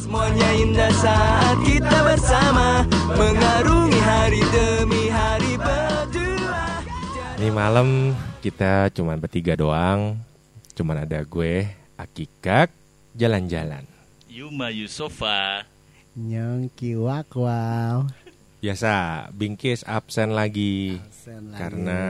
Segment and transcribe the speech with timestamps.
[0.00, 6.80] Semuanya indah saat kita bersama Mengarungi hari demi hari berdua
[7.36, 10.16] Ini malam kita cuman bertiga doang.
[10.72, 11.68] Cuman ada gue,
[12.00, 12.72] Akikak,
[13.12, 13.84] jalan-jalan.
[14.32, 15.68] Yuma Yusofa.
[16.16, 18.08] Nyongki wak wow.
[18.60, 18.92] Biasa,
[19.32, 21.00] Bingkis absen lagi.
[21.00, 21.60] Absen lagi.
[21.64, 22.00] Karena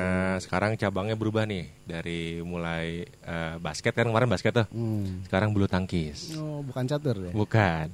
[0.43, 4.67] sekarang cabangnya berubah nih dari mulai eh, basket kan kemarin basket tuh.
[4.75, 5.23] Hmm.
[5.31, 6.35] Sekarang bulu tangkis.
[6.35, 7.31] Oh, bukan catur ya?
[7.31, 7.87] Bukan.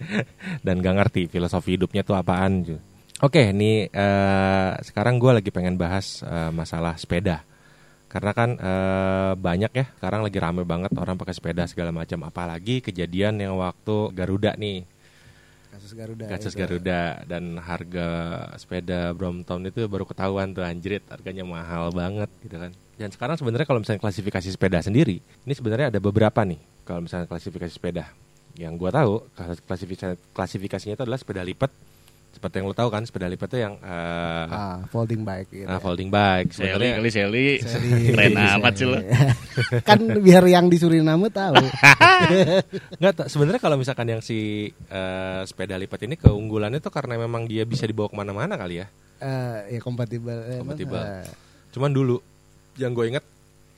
[0.64, 2.64] Dan gak ngerti filosofi hidupnya tuh apaan.
[2.64, 2.80] Ju.
[3.20, 7.44] Oke, nih eh, sekarang gue lagi pengen bahas eh, masalah sepeda.
[8.08, 12.24] Karena kan eh, banyak ya, sekarang lagi rame banget orang pakai sepeda segala macam.
[12.24, 14.88] Apalagi kejadian yang waktu Garuda nih,
[15.80, 16.28] Kasus Garuda.
[16.28, 16.60] kasus itu.
[16.60, 18.08] Garuda dan harga
[18.60, 22.68] sepeda Brompton itu baru ketahuan tuh anjrit, harganya mahal banget gitu kan.
[23.00, 27.24] Dan sekarang sebenarnya kalau misalnya klasifikasi sepeda sendiri, ini sebenarnya ada beberapa nih kalau misalnya
[27.24, 28.12] klasifikasi sepeda.
[28.60, 29.12] Yang gua tahu
[29.64, 31.72] klasifikasi klasifikasinya itu adalah sepeda lipat.
[32.40, 35.68] Seperti yang lo tahu kan, sepeda lipat itu yang eh, Ah, folding bike gitu.
[35.68, 36.48] ah, folding bike.
[36.50, 37.10] Sebenarnya kali.
[37.12, 37.48] Sally.
[38.08, 38.96] Keren amat sih lo.
[39.88, 41.60] kan biar yang di Suriname tahu.
[42.96, 47.44] Nggak, ta- sebenarnya kalau misalkan yang si eh, sepeda lipat ini keunggulannya tuh karena memang
[47.44, 48.86] dia bisa dibawa ke mana-mana kali ya.
[49.20, 50.64] Eh, ya kompatibel.
[50.64, 50.96] Kompatibel.
[50.96, 51.28] eh,
[51.70, 52.16] Cuman dulu
[52.74, 53.24] yang gue inget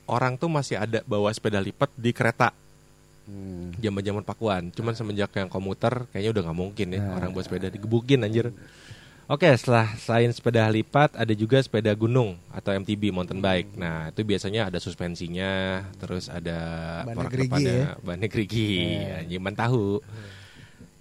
[0.05, 2.55] orang tuh masih ada bawa sepeda lipat di kereta
[3.27, 3.79] hmm.
[3.79, 4.71] zaman-zaman Pakuan.
[4.73, 7.19] Cuman semenjak yang komuter kayaknya udah nggak mungkin ya Nah.
[7.19, 8.51] orang bawa sepeda digebukin anjir.
[9.23, 13.71] Oke, setelah selain sepeda lipat ada juga sepeda gunung atau MTB mountain bike.
[13.79, 16.59] Nah, itu biasanya ada suspensinya, terus ada
[17.07, 17.95] porak gerigi ya?
[18.03, 18.99] bannya gerigi,
[19.31, 20.03] nyiman tahu.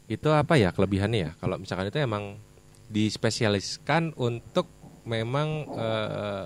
[0.06, 1.30] Itu apa ya kelebihannya ya?
[1.42, 2.38] Kalau misalkan itu emang
[2.94, 4.70] dispesialiskan untuk
[5.02, 6.44] memang eh,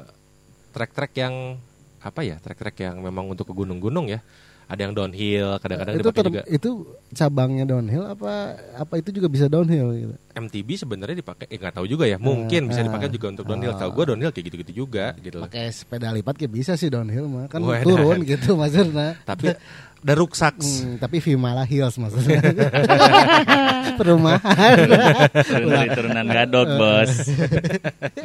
[0.72, 1.60] trek-trek yang
[2.00, 2.40] apa ya?
[2.40, 4.24] Trek-trek yang memang untuk ke gunung-gunung ya.
[4.66, 6.70] Ada yang downhill, kadang-kadang itu dipakai juga itu
[7.14, 10.14] cabangnya downhill apa apa itu juga bisa downhill gitu.
[10.34, 12.18] MTB sebenarnya dipakai, eh nggak tahu juga ya.
[12.18, 12.86] Mungkin bisa ah.
[12.90, 13.78] dipakai juga untuk downhill.
[13.78, 15.46] Tahu gue downhill kayak gitu-gitu juga, gitu loh.
[15.46, 17.86] Pakai sepeda lipat kayak bisa sih downhill mah kan Wadah.
[17.86, 19.14] turun gitu maksudnya.
[19.22, 19.54] Tapi
[20.06, 20.86] ada ruksaks.
[20.86, 22.38] Hmm, tapi Vimala Hills maksudnya.
[23.98, 24.76] Perumahan.
[25.46, 27.12] Turun dari turunan gadok bos.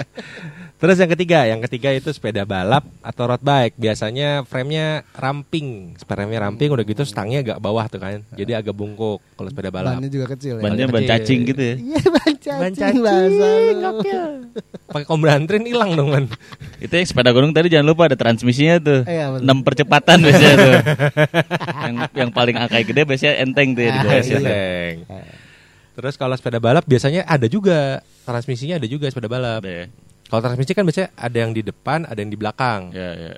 [0.81, 3.77] Terus yang ketiga, yang ketiga itu sepeda balap atau road bike.
[3.77, 8.25] Biasanya frame-nya ramping, frame-nya ramping udah gitu stangnya agak bawah tuh kan.
[8.33, 10.01] Jadi agak bungkuk kalau sepeda balap.
[10.01, 10.63] Bannya juga kecil ya.
[10.65, 11.75] Bannya ban cacing gitu ya.
[11.77, 14.33] Iya ban cacing, Ban cacing.
[14.89, 16.25] Pakai kombrantrin hilang dong man.
[16.81, 18.99] Itu yang sepeda gunung tadi jangan lupa ada transmisinya tuh.
[19.05, 19.53] Iya, betul.
[19.53, 20.73] 6 percepatan biasanya tuh.
[21.85, 24.25] yang yang paling angkai gede biasanya enteng tuh ya di Ah, bawah iya.
[24.25, 24.41] situ.
[24.41, 24.95] Enteng.
[25.93, 29.61] Terus kalau sepeda balap biasanya ada juga transmisinya ada juga sepeda balap.
[29.61, 29.85] Ada ya.
[30.31, 32.95] Kalau transmisi kan biasanya ada yang di depan, ada yang di belakang.
[32.95, 33.33] Ya, ya.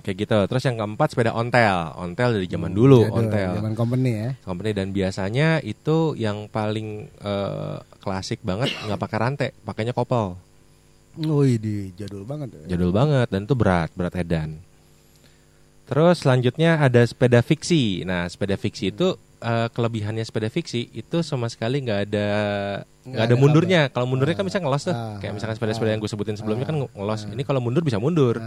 [0.00, 0.38] Kayak gitu.
[0.48, 1.92] Terus yang keempat sepeda ontel.
[1.92, 3.52] Ontel dari zaman dulu, Jadul, ontel.
[3.60, 4.30] Zaman company ya.
[4.40, 10.40] company dan biasanya itu yang paling eh, klasik banget nggak pakai rantai, pakainya kopel.
[11.20, 12.64] Wih, di jadul banget.
[12.64, 12.74] ya.
[12.74, 14.56] Jadul banget dan itu berat, berat edan.
[15.84, 18.00] Terus selanjutnya ada sepeda fiksi.
[18.08, 22.28] Nah, sepeda fiksi itu eh, kelebihannya sepeda fiksi itu sama sekali nggak ada
[23.02, 23.80] nggak ada ada mundurnya.
[23.90, 24.94] Kalau mundurnya kan bisa ngelos tuh.
[24.94, 27.26] Ah, Kayak misalkan ah, sepeda-sepeda ah, yang gue sebutin sebelumnya kan ah, ngelos.
[27.26, 27.34] ah.
[27.34, 28.38] Ini kalau mundur bisa mundur.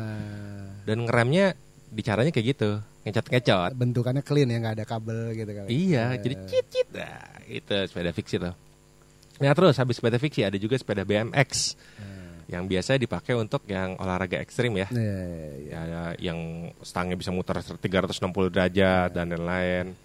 [0.85, 1.57] Dan ngeremnya
[1.89, 2.69] bicaranya kayak gitu,
[3.07, 3.71] ngecot-ngecot.
[3.73, 5.67] bentukannya clean ya, nggak ada kabel gitu kali.
[5.71, 6.87] Iya, Eh, jadi cit cit.
[6.91, 8.53] Nah, itu sepeda fiksi tuh.
[9.35, 11.75] Nah terus habis sepeda fiksi ada juga sepeda BMX
[12.45, 14.85] yang biasa dipakai untuk yang olahraga ekstrim ya.
[14.93, 15.17] Iya.
[15.65, 19.97] Ya, yang stangnya bisa muter 360 derajat dan lain-lain.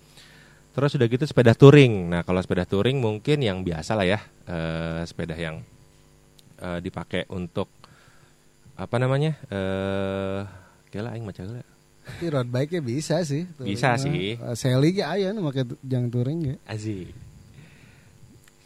[0.80, 2.08] Terus udah gitu sepeda touring.
[2.08, 4.16] Nah kalau sepeda touring mungkin yang biasa lah ya,
[4.48, 5.60] eh, sepeda yang
[6.56, 7.68] eh, dipakai untuk
[8.80, 9.36] apa namanya?
[9.52, 10.40] Eh,
[10.88, 11.60] gila aing macam gila.
[12.00, 13.44] Tapi road bike-nya bisa sih.
[13.60, 14.00] touring Bisa mah.
[14.00, 14.40] sih.
[14.40, 16.54] Eh, Sally ge aya nu make jang touring ge.
[16.64, 17.12] Aziz.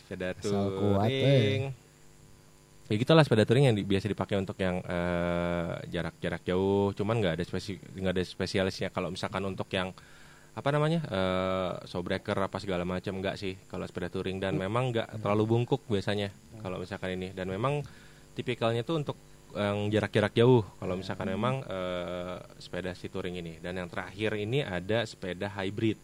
[0.07, 1.63] Sepeda Asal kuat, touring.
[2.87, 4.79] Ya gitulah sepeda touring yang di- biasa dipakai untuk yang
[5.91, 6.95] jarak-jarak jauh.
[6.95, 8.95] Cuman nggak ada spesi nggak ada spesialisnya.
[8.95, 9.91] Kalau misalkan untuk yang
[10.55, 15.19] apa namanya eh showbreaker apa segala macam nggak sih kalau sepeda touring dan memang nggak
[15.19, 16.31] terlalu bungkuk biasanya
[16.63, 17.83] kalau misalkan ini dan memang
[18.39, 19.19] tipikalnya tuh untuk
[19.55, 24.63] yang jarak-jarak jauh kalau misalkan memang eh, sepeda si touring ini dan yang terakhir ini
[24.63, 25.99] ada sepeda hybrid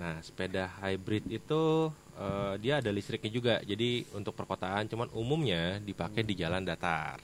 [0.00, 3.54] Nah, sepeda hybrid itu eh, dia ada listriknya juga.
[3.60, 7.20] Jadi untuk perkotaan, cuman umumnya dipakai di jalan datar.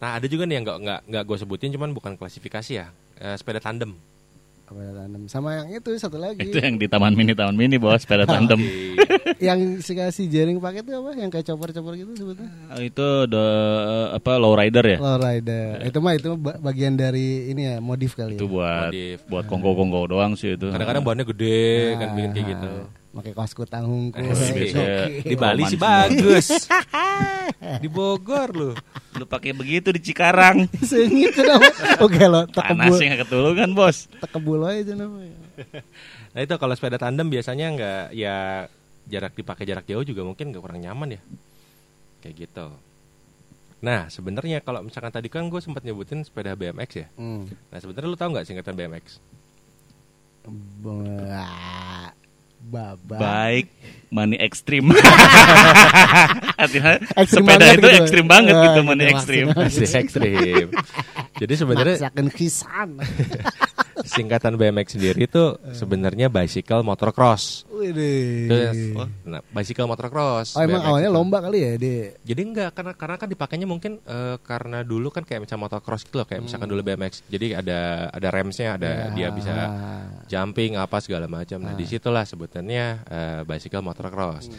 [0.00, 2.86] Nah, ada juga nih yang nggak nggak nggak gue sebutin, cuman bukan klasifikasi ya.
[3.20, 3.96] Eh, sepeda tandem.
[4.70, 5.22] Sepeda tandem.
[5.26, 6.38] Sama yang itu satu lagi.
[6.40, 8.62] Itu yang di taman mini taman mini bawa sepeda tandem.
[9.38, 11.10] yang si si jaring pakai itu apa?
[11.12, 12.54] Yang kayak chopper-chopper gitu sebetulnya.
[12.70, 13.46] Ah, itu the
[14.14, 14.96] apa low rider ya?
[14.96, 15.82] Low rider.
[15.82, 18.52] Itu mah itu ba- bagian dari ini ya, modif kali Itu ya.
[18.52, 19.18] buat Modif.
[19.26, 20.70] buat kongko-kongko doang sih itu.
[20.70, 21.60] Kadang-kadang bahannya gede
[21.96, 22.72] kan bikin kayak gitu.
[23.10, 24.22] Pakai kaos kutang hungkul.
[24.22, 26.46] Eh, biasanya Di Bali sih bagus.
[27.82, 28.70] Di Bogor lu.
[29.18, 30.70] Lu pakai begitu di Cikarang.
[30.86, 31.58] Sengit dong.
[31.98, 32.78] Oke lo, tekebul.
[32.86, 34.06] Panasnya nggak ketulungan bos.
[34.22, 35.38] Tekebul aja namanya.
[36.30, 38.70] Nah itu kalau sepeda tandem biasanya nggak ya
[39.10, 41.20] jarak dipakai jarak jauh juga mungkin nggak kurang nyaman ya.
[42.22, 42.70] Kayak gitu.
[43.82, 47.06] Nah sebenarnya kalau misalkan tadi kan gue sempat nyebutin sepeda BMX ya.
[47.18, 47.50] Hmm.
[47.50, 49.18] Nah sebenarnya lu tahu nggak singkatan BMX?
[50.86, 52.14] Ba-
[52.60, 53.16] Baba.
[53.16, 53.72] Baik,
[54.12, 54.92] money ekstrim.
[56.60, 57.88] Artinya sepeda itu gitu.
[58.04, 59.16] ekstrim banget gitu gitu money maksudnya.
[59.16, 59.46] ekstrim.
[59.56, 60.66] Masih ekstrim.
[61.40, 61.96] Jadi sebenarnya
[62.28, 63.00] kisan.
[64.10, 67.62] Singkatan BMX sendiri itu sebenarnya bicycle motocross.
[67.70, 68.50] Widih.
[68.50, 70.58] Itu, nah, bicycle motocross.
[70.58, 71.16] Oh emang BMX awalnya itu.
[71.16, 71.94] lomba kali ya di
[72.26, 76.18] Jadi enggak karena karena kan dipakainya mungkin eh, karena dulu kan kayak misalnya motocross gitu
[76.18, 77.24] loh kayak misalkan dulu BMX.
[77.30, 79.06] Jadi ada ada remsnya, ada Ya.
[79.14, 79.54] dia bisa
[80.26, 81.62] jumping apa segala macam.
[81.62, 84.50] Nah, di situlah sebutannya eh, bicycle motocross.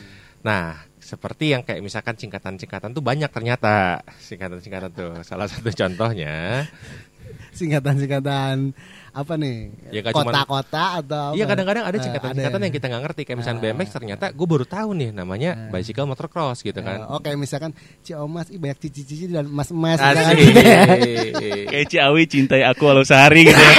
[0.42, 5.13] Nah, seperti yang kayak misalkan singkatan-singkatan tuh banyak ternyata singkatan-singkatan tuh.
[5.21, 6.65] Salah satu contohnya,
[7.57, 8.74] singkatan-singkatan
[9.12, 9.58] apa nih?
[9.92, 12.68] Ya, Kota-kota atau iya kadang-kadang ada Eh, singkatan-singkatan ada ya?
[12.68, 13.66] yang kita nggak ngerti kayak misalnya Ah.
[13.68, 17.04] BMX ternyata gue baru tahu nih namanya bicycle motocross gitu kan.
[17.04, 20.84] Eh, Oke misalkan Ciomas ih banyak cici-cici dan mas-mas gitu ya.
[21.72, 23.60] Kayak Ciawi cintai aku walau sehari gitu.
[23.60, 23.74] ya.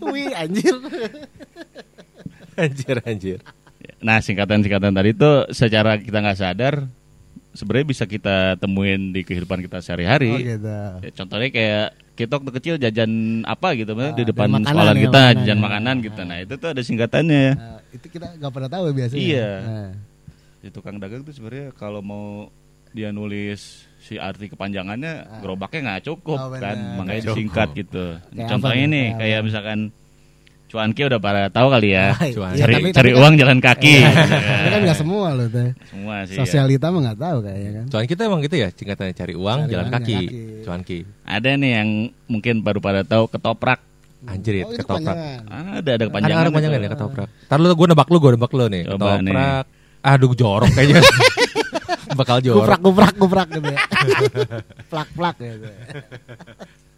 [0.06, 0.74] Wih anjir.
[2.56, 3.38] anjir anjir.
[4.00, 6.74] Nah singkatan-singkatan tadi tuh secara kita nggak sadar
[7.50, 10.30] sebenarnya bisa kita temuin di kehidupan kita sehari-hari.
[10.30, 10.78] Oh gitu.
[11.02, 11.86] Ya, contohnya kayak
[12.20, 13.10] kita waktu kecil jajan
[13.42, 15.62] apa gitu Ah, di depan dari makanan sekolah ya, kita makanan jajan ya.
[15.62, 16.20] makanan gitu.
[16.22, 17.44] Nah itu tuh ada singkatannya.
[17.50, 19.20] Nah, itu kita nggak pernah tahu ya biasanya.
[19.20, 19.50] Iya.
[19.58, 19.90] Nah,
[20.60, 22.52] Di tukang dagang tuh sebenarnya kalau mau
[22.90, 23.60] dia nulis
[23.98, 27.32] si arti kepanjangannya gerobaknya nggak cukup Oh, kan makanya cukup.
[27.32, 28.04] disingkat gitu.
[28.28, 29.18] Kayak Contohnya apa nih tuh?
[29.18, 29.78] kayak misalkan
[30.70, 32.14] cuanki udah pada tahu kali ya.
[32.14, 32.50] Ah, iya, cuan.
[32.54, 33.94] cari tapi- cari tapi uang jalan kaki.
[33.96, 35.68] Iya, Tapi kan nggak semua loh teh.
[35.84, 36.32] Semua sih.
[36.32, 36.38] ya.
[36.38, 37.84] Sosialita mah nggak tahu kayaknya kan.
[37.90, 40.14] Cuan kita emang gitu ya singkatannya cari uang Cari jalan uang, kaki.
[40.16, 40.38] kaki.
[40.62, 40.98] Cuanki.
[41.24, 41.88] Ada nih yang
[42.24, 43.82] mungkin baru pada tahu ketoprak.
[44.22, 45.00] Anjir ya, Oh ketoprak.
[45.10, 45.40] kepanjangan.
[45.48, 46.40] Ada ada Ada kepanjangan.
[46.40, 46.84] ada panjangan itu.
[46.84, 47.28] ya ketoprak.
[47.44, 48.82] Ntar lu gue nebak lu, gue nebak lu nih.
[48.86, 49.64] Coba ketoprak.
[50.00, 51.00] Aduh jorok kayaknya.
[52.20, 52.62] Bakal jorok.
[52.62, 53.80] Kuprak kuprak kuprak gitu ya.
[54.86, 55.66] plak plak gitu.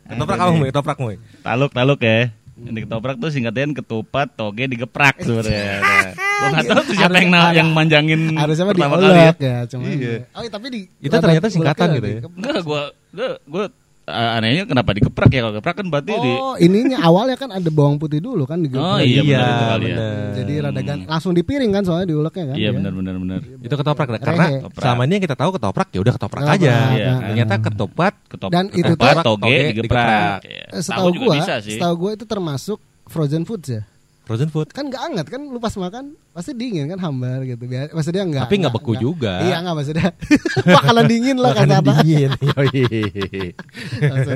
[0.02, 0.68] Ketoprak kamu, Muy?
[0.68, 1.16] ketoprak Muy.
[1.40, 2.28] Taluk taluk ya.
[2.54, 5.80] Yang ketoprak tuh singkatnya ketupat, toge digeprak sebenarnya.
[5.80, 9.14] Nah, Gua nggak tahu tuh siapa yang na- yang manjangin Harusnya pertama kali ya.
[9.14, 9.86] diolok ya, cuman.
[9.88, 10.16] Iya.
[10.28, 12.20] Oh, tapi di Itu ternyata singkatan gitu ya?
[12.28, 13.64] Enggak, gua gua gua
[14.04, 17.68] uh, anehnya kenapa digeprak ya kalau geprak kan berarti di Oh, ininya awalnya kan ada
[17.68, 18.82] bawang putih dulu kan digeprek.
[18.82, 19.96] Oh iya, benar itu kali ya.
[20.32, 22.56] Jadi rada gan langsung dipiring kan soalnya diuleknya kan.
[22.56, 22.76] Iya dia.
[22.76, 23.40] benar benar benar.
[23.58, 24.06] Itu ketoprak.
[24.14, 24.58] Karena Rehe.
[24.60, 24.82] Ketoprak.
[24.82, 26.74] selama ini yang kita tahu ketoprak ya udah ketoprak Ketoprak, aja.
[26.92, 27.12] Iya.
[27.22, 29.76] Ternyata ketupat Ketop, Dan itu ketoprak, toge, toge digeprak.
[29.76, 30.40] digeprak.
[30.44, 30.64] Iya.
[30.70, 31.72] Eh, Setahu juga gua, bisa sih.
[31.76, 33.82] setahu gua itu termasuk frozen foods ya.
[34.22, 34.70] Frozen food.
[34.70, 37.66] Kan nggak hangat kan lu pas makan pasti dingin kan hambar gitu.
[37.66, 38.42] Biar maksudnya enggak.
[38.46, 39.42] Tapi nggak beku juga.
[39.42, 40.08] Iya enggak maksudnya.
[40.78, 42.30] Makanan dingin lah kata dingin.
[42.54, 42.82] Yoi.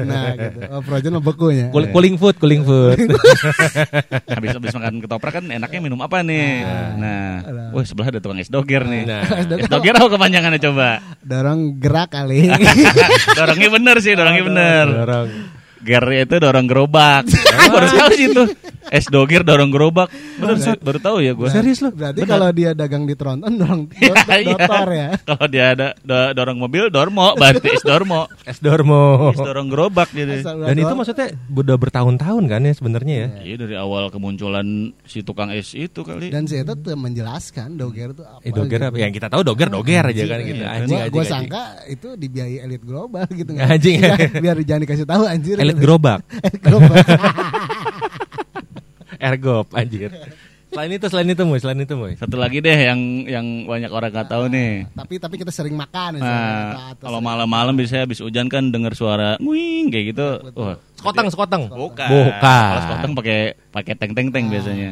[0.04, 0.60] Nah gitu.
[0.68, 1.66] Oh, frozen mah bekunya.
[1.70, 2.98] Cool- Cooling food, cooling food.
[4.36, 6.66] habis habis makan ketoprak kan enaknya minum apa nih?
[6.98, 7.30] Nah,
[7.72, 9.02] wah sebelah ada tukang es doger nih.
[9.06, 10.88] Nah, Es doger apa kepanjangannya coba?
[11.22, 12.50] Dorong gerak kali.
[13.32, 14.86] dorongnya bener sih, dorongnya bener.
[14.98, 15.26] orang
[15.78, 17.24] Gernya itu dorong gerobak.
[17.74, 18.44] baru tahu sih itu.
[18.86, 20.08] Es doger dorong gerobak.
[20.36, 21.48] Bener sih, baru tahu ya gue.
[21.48, 21.90] serius lu.
[21.90, 24.54] Berarti kalau dia dagang di Tronton dorong Iya, iya.
[24.54, 25.08] dotor ya.
[25.20, 28.30] Kalau dia ada do- dorong mobil, dormo, berarti es dormo.
[28.42, 29.30] Es dormo.
[29.30, 30.38] Es dorong gerobak jadi.
[30.38, 33.28] Asal Dan itu maksudnya udah bertahun-tahun kan ya sebenarnya ya.
[33.44, 34.66] Iya dari awal kemunculan
[35.02, 36.30] si tukang es itu kali.
[36.30, 38.38] dan si itu tuh menjelaskan doger itu apa.
[38.40, 38.88] Eh doger gitu.
[38.88, 38.96] apa?
[38.96, 40.62] Yang kita tahu doger doger aja kan gitu.
[40.62, 41.10] Iya, Anjing gua, anjing.
[41.10, 41.26] gua anjing.
[41.26, 43.98] sangka itu dibiayai elit global gitu Anjing.
[44.06, 45.56] Biar- biar jangan dikasih tahu anjir.
[45.66, 46.20] Elit gerobak.
[46.62, 46.62] Elit.
[49.18, 50.10] Ergop anjir.
[50.66, 52.12] Selain itu selain itu Muy, selain itu Muy.
[52.14, 54.84] Satu lagi deh yang yang banyak orang nggak tahu nih.
[54.92, 59.40] tapi tapi kita sering makan ya, Nah, kalau malam-malam biasanya habis hujan kan dengar suara
[59.40, 60.28] nguing kayak gitu.
[60.52, 61.62] Wah, Sekoteng sekoteng.
[61.70, 62.08] bukan.
[62.10, 62.42] Bukan.
[62.42, 63.40] Kalau sekoteng pakai
[63.72, 64.90] pakai teng-teng-teng biasanya.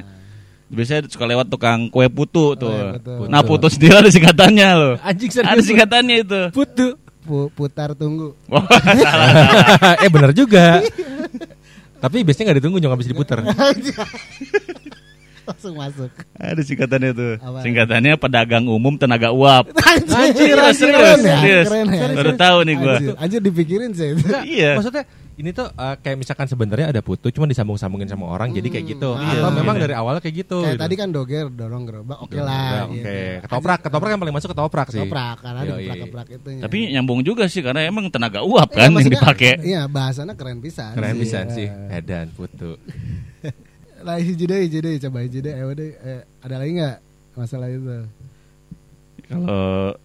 [0.65, 2.73] Biasanya suka lewat tukang kue putu tuh.
[2.73, 3.15] Kue putu.
[3.29, 4.95] Nah, putu sendiri ada singkatannya loh.
[5.05, 5.65] Anjing Ada serius.
[5.69, 6.41] singkatannya itu.
[6.49, 6.97] Putu.
[7.25, 8.37] Pu- putar tunggu.
[8.53, 8.65] Wah,
[8.95, 9.97] salah.
[9.99, 10.85] eh bener juga.
[11.97, 13.39] Tapi biasanya nggak ditunggu, nggak bisa diputer.
[15.45, 16.09] Langsung masuk.
[16.35, 17.33] Ada singkatannya tuh.
[17.37, 17.59] Apa?
[17.61, 19.77] Singkatannya pedagang umum tenaga uap.
[19.77, 21.67] Anjir, Iya, anjir, serius, keren ya, serius.
[21.69, 22.07] keren ya.
[22.17, 22.95] Baru tahu nih gua.
[22.97, 24.25] Anjir, anjir dipikirin sih itu.
[24.41, 24.81] Iya.
[24.81, 25.05] Maksudnya
[25.35, 29.19] Ini tuh eh, kayak misalkan sebenarnya ada putu cuma disambung-sambungin sama orang jadi kayak gitu.
[29.19, 29.59] iya, Atau iya.
[29.59, 30.63] memang dari awalnya kayak gitu.
[30.63, 30.85] Kayak gitu.
[30.87, 32.87] tadi kan doger dorong gerobak oke Ya, lah.
[32.87, 33.11] Oke, gitu.
[33.43, 35.03] ketoprak, ketoprak yang paling masuk ketoprak sih.
[35.03, 35.87] Ketoprak karena Yoi.
[35.91, 36.49] ketoprak itu.
[36.63, 39.51] Tapi nyambung juga sih karena emang tenaga uap Iya, kan yang dipakai.
[39.59, 40.95] Iya, bahasanya keren pisan.
[40.95, 41.21] keren sih.
[41.21, 41.67] bisa sih.
[41.67, 42.79] Eh, Edan putu.
[44.07, 45.51] Lah hiji deh, hiji deh, coba hiji deh.
[45.51, 46.97] Eh, ada lagi nggak
[47.35, 48.07] masalah itu?
[49.25, 49.97] Kalau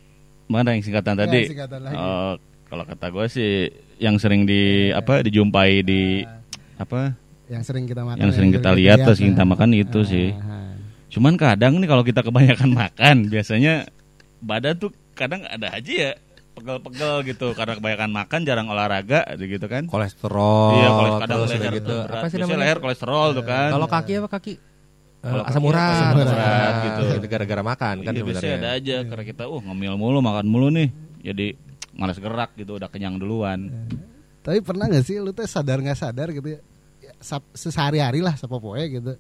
[0.48, 1.42] mana yang singkatan Ya, tadi?
[1.46, 1.98] singkatan lagi.
[1.98, 2.34] Eh,
[2.66, 3.52] kalau kata gue sih
[4.00, 6.24] yang sering di apa dijumpai di
[6.76, 7.14] apa
[7.46, 8.20] Yang sering kita makan.
[8.20, 10.32] yang sering kita lihat terus kita makan itu sih.
[10.34, 10.74] Ah,
[11.10, 13.90] Cuman kadang nih kalau kita kebanyakan makan biasanya
[14.40, 16.12] badan tuh kadang ada aja ya
[16.52, 19.84] pegel-pegel gitu karena kebanyakan makan jarang olahraga gitu kan.
[19.86, 20.70] Kolesterol.
[20.76, 21.96] iya, kalau kadang leher gitu.
[21.98, 22.16] berat.
[22.16, 22.64] Apa sih Biasanya namanya?
[22.64, 23.70] leher kolesterol tuh kan.
[23.72, 24.54] Kalau kaki apa kaki?
[25.20, 27.04] Eh, Kalau asam kaki urat, asam urat gitu.
[27.18, 30.68] Itu gara-gara makan kan Iya, biasanya ada aja karena kita uh ngemil mulu makan mulu
[30.70, 30.88] nih.
[31.20, 31.48] Jadi
[32.00, 33.68] malas gerak gitu udah kenyang duluan.
[34.40, 36.60] Tapi pernah nggak sih lu tuh sadar nggak sadar gitu ya?
[37.04, 37.12] Ya,
[37.54, 39.20] sehari-hari lah sepopoe gitu.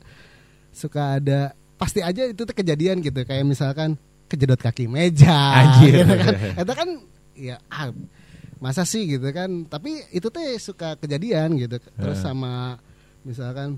[0.72, 4.00] Suka ada pasti aja itu tuh kejadian gitu kayak misalkan
[4.32, 6.08] kejedot kaki meja Anjir.
[6.08, 6.34] gitu kan.
[6.64, 6.90] Itu kan
[7.36, 7.92] ya ah,
[8.58, 9.68] masa sih gitu kan.
[9.68, 11.78] Tapi itu tuh suka kejadian gitu.
[12.00, 12.80] Terus sama
[13.28, 13.76] misalkan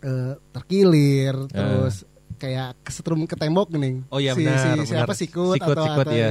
[0.00, 2.08] eh, terkilir terus
[2.40, 4.02] kayak kesetrum ke tembok nih.
[4.10, 5.20] Oh iya, si, benar, si- siapa benar.
[5.20, 6.30] sikut, Sikut, atau sikut, atau ya.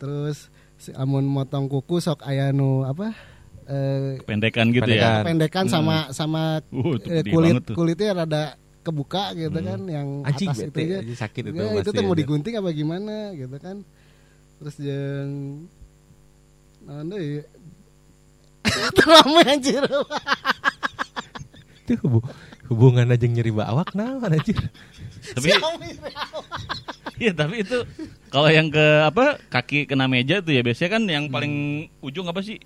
[0.00, 0.53] Terus si
[0.92, 3.16] amun motong kuku sok aya nu apa?
[3.64, 5.12] Eh Pendekan gitu Pendekan.
[5.12, 5.24] ya.
[5.24, 8.44] pendekan sama sama Uh, eh, kulit kulitnya rada
[8.84, 10.98] kebuka gitu kan yang Anjing atas bete, itu ya.
[11.00, 13.80] anjing sakit itu Ya, itu tuh mau digunting apa gimana gitu kan.
[14.60, 15.28] Terus yang
[16.84, 17.40] naon deui?
[18.96, 19.80] Terame anjir.
[21.84, 22.28] Itu hubu-
[22.68, 24.60] hubungan aja nyeri bawak nah anjir.
[25.32, 25.48] Tapi
[27.22, 27.78] Iya, tapi itu
[28.26, 31.54] kalau yang ke apa kaki kena meja tuh ya biasanya kan yang paling
[32.00, 32.58] ujung apa sih?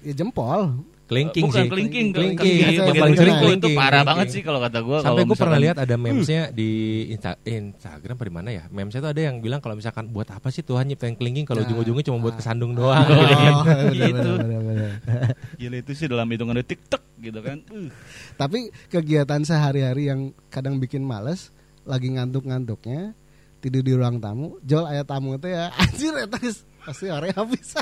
[0.00, 0.84] Ya jempol.
[1.06, 1.70] Kelingking Bukan sih.
[1.70, 2.58] kelingking, kelingking.
[2.66, 2.98] kelingking.
[2.98, 4.04] Paling sering itu, parah kelingking.
[4.04, 4.98] banget sih kalau kata gua.
[5.00, 6.70] Sampai gue pernah lihat ada memesnya di
[7.08, 8.66] Insta- Instagram apa di mana ya?
[8.68, 11.70] Memesnya tuh ada yang bilang kalau misalkan buat apa sih Tuhan nyiptain kelingking kalau Nah.
[11.70, 13.06] ujung-ujungnya cuma buat kesandung doang.
[13.06, 14.32] Oh, gitu Gitu.
[15.56, 17.62] Gila itu sih dalam hitungan detik tek gitu kan.
[17.70, 17.86] Uh.
[18.34, 18.58] Tapi
[18.90, 23.14] kegiatan sehari-hari yang kadang bikin males, lagi ngantuk-ngantuknya,
[23.60, 27.74] tidur di ruang tamu, jol ayat tamu itu ya, anjir eta geus pasti ore habis.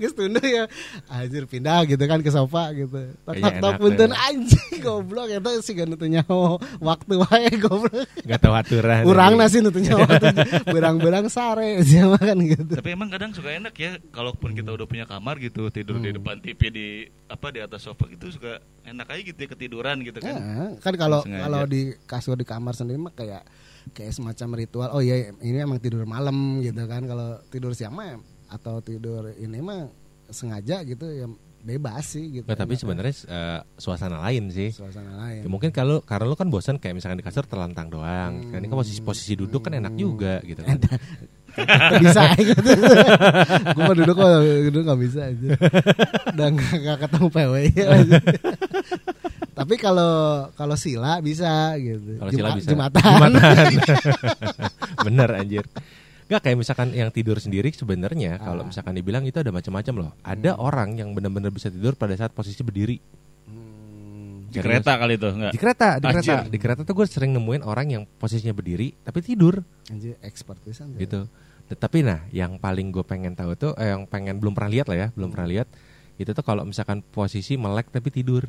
[0.00, 0.64] Geus tunda ya.
[1.12, 3.12] Anjir pindah gitu kan ke sofa gitu.
[3.28, 4.16] Tok tok enak, punten ya.
[4.32, 8.08] anjing goblok eta sih gak nutu nyaho waktu wae goblok.
[8.24, 9.04] Gak tahu aturan.
[9.10, 10.32] Urang nasi nutu nyaho waktu.
[10.64, 12.72] Berang-berang sare siapa kan gitu.
[12.72, 16.40] Tapi emang kadang suka enak ya kalaupun kita udah punya kamar gitu tidur di depan
[16.40, 16.88] TV di
[17.28, 20.32] apa di atas sofa gitu suka enak aja gitu ya ketiduran gitu kan.
[20.32, 23.44] Ya, kan kalau kalau di kasur di kamar sendiri mah kayak
[23.90, 24.88] kayak semacam ritual.
[24.94, 27.04] Oh iya ini emang tidur malam gitu kan.
[27.04, 29.88] Kalau tidur siang mah atau tidur ini mah
[30.28, 31.26] sengaja gitu ya
[31.58, 32.46] bebas sih gitu.
[32.46, 34.70] Nggak, tapi sebenarnya eh, suasana lain sih.
[34.70, 35.42] suasana lain.
[35.44, 38.54] Ya, mungkin kalau karena lu kan bosan kayak misalkan di kasur terlentang doang.
[38.54, 40.78] Kan ini kan posisi posisi duduk kan enak juga gitu kan.
[41.56, 42.70] Nggak bisa gitu.
[43.74, 44.30] Gue mah duduk kok
[44.68, 45.48] duduk gak bisa aja.
[46.36, 47.54] Dan gak, gak ketemu PW.
[49.58, 52.14] Tapi kalau kalau sila bisa gitu.
[52.22, 52.68] Kalau sila bisa.
[52.70, 53.02] Jumatan.
[55.06, 55.64] Bener anjir.
[56.28, 60.10] Gak kayak misalkan yang tidur sendiri sebenarnya kalau misalkan dibilang itu ada macam-macam loh.
[60.22, 63.17] Ada orang yang benar-benar bisa tidur pada saat posisi berdiri.
[64.48, 65.52] Di kereta kali itu enggak?
[65.52, 66.50] Di kereta, di kereta, Anjir.
[66.50, 69.60] di kereta tuh gue sering nemuin orang yang posisinya berdiri tapi tidur
[69.92, 70.96] Anjir expert pisan.
[70.96, 71.28] gitu.
[71.68, 74.96] Tapi nah, yang paling gue pengen tahu tuh, eh, yang pengen belum pernah lihat lah
[74.96, 75.68] ya, belum pernah lihat
[76.18, 78.42] itu tuh kalau misalkan posisi melek tapi tidur.